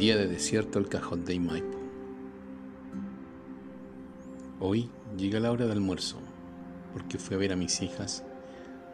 Día 0.00 0.16
de 0.16 0.28
desierto 0.28 0.78
el 0.78 0.88
cajón 0.88 1.26
de 1.26 1.38
Maipo. 1.38 1.78
Hoy 4.58 4.88
llega 5.18 5.40
la 5.40 5.52
hora 5.52 5.66
de 5.66 5.72
almuerzo 5.72 6.16
porque 6.94 7.18
fui 7.18 7.36
a 7.36 7.38
ver 7.38 7.52
a 7.52 7.56
mis 7.56 7.82
hijas 7.82 8.24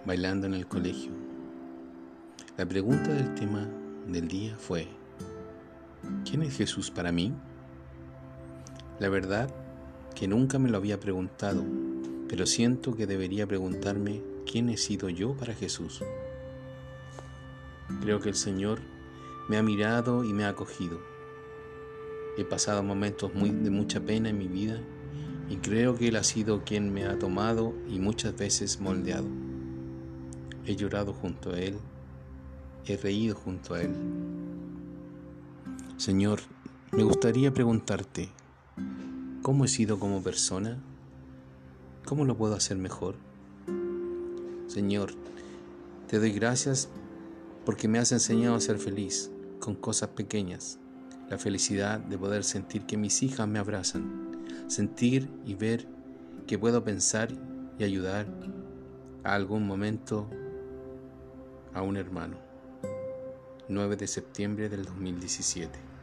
bailando 0.05 0.49
en 0.49 0.55
el 0.55 0.67
colegio. 0.67 1.13
La 2.57 2.67
pregunta 2.67 3.13
del 3.13 3.37
tema 3.37 3.69
del 4.09 4.27
día 4.27 4.57
fue, 4.57 4.89
¿quién 6.29 6.43
es 6.43 6.57
Jesús 6.57 6.91
para 6.91 7.13
mí? 7.13 7.33
La 8.99 9.09
verdad 9.09 9.49
que 10.17 10.27
nunca 10.27 10.59
me 10.59 10.71
lo 10.71 10.77
había 10.77 10.99
preguntado, 10.99 11.63
pero 12.29 12.47
siento 12.47 12.97
que 12.97 13.07
debería 13.07 13.47
preguntarme 13.47 14.23
quién 14.45 14.71
he 14.71 14.77
sido 14.77 15.09
yo 15.09 15.37
para 15.37 15.55
Jesús. 15.55 16.03
Creo 18.01 18.19
que 18.19 18.31
el 18.31 18.35
Señor 18.35 18.81
me 19.49 19.57
ha 19.57 19.63
mirado 19.63 20.25
y 20.25 20.33
me 20.33 20.45
ha 20.45 20.49
acogido. 20.49 20.99
He 22.37 22.45
pasado 22.45 22.83
momentos 22.83 23.35
muy, 23.35 23.51
de 23.51 23.71
mucha 23.71 24.01
pena 24.01 24.29
en 24.29 24.39
mi 24.39 24.49
vida 24.49 24.81
y 25.49 25.57
creo 25.57 25.97
que 25.97 26.09
Él 26.09 26.17
ha 26.17 26.25
sido 26.25 26.65
quien 26.65 26.93
me 26.93 27.07
ha 27.07 27.19
tomado 27.19 27.73
y 27.89 27.99
muchas 27.99 28.37
veces 28.37 28.81
moldeado. 28.81 29.29
He 30.65 30.75
llorado 30.75 31.13
junto 31.13 31.53
a 31.53 31.61
Él, 31.61 31.79
he 32.87 32.97
reído 32.97 33.37
junto 33.37 33.75
a 33.75 33.83
Él. 33.83 33.95
Señor, 35.97 36.41
me 36.91 37.05
gustaría 37.05 37.55
preguntarte, 37.55 38.31
¿cómo 39.43 39.65
he 39.65 39.69
sido 39.69 39.99
como 39.99 40.23
persona? 40.23 40.79
¿Cómo 42.05 42.25
lo 42.25 42.37
puedo 42.37 42.55
hacer 42.55 42.77
mejor? 42.77 43.15
Señor, 44.67 45.13
te 46.09 46.19
doy 46.19 46.33
gracias 46.33 46.89
porque 47.65 47.89
me 47.89 47.99
has 47.99 48.13
enseñado 48.13 48.57
a 48.57 48.61
ser 48.61 48.79
feliz 48.79 49.31
con 49.67 49.75
cosas 49.75 50.11
pequeñas, 50.11 50.79
la 51.29 51.39
felicidad 51.39 51.99
de 51.99 52.17
poder 52.17 52.45
sentir 52.45 52.87
que 52.87 52.97
mis 52.97 53.25
hijas 53.25 53.49
me 53.49 53.59
abrazan, 53.59 54.47
sentir 54.69 55.29
y 55.45 55.57
ver 55.57 55.89
que 56.47 56.57
puedo 56.57 56.85
pensar 56.85 57.31
y 57.77 57.83
ayudar 57.83 58.29
a 59.25 59.35
algún 59.35 59.67
momento 59.67 60.31
a 61.75 61.83
un 61.83 61.97
hermano. 61.97 62.37
9 63.69 63.97
de 63.97 64.07
septiembre 64.07 64.69
del 64.69 64.85
2017. 64.85 65.96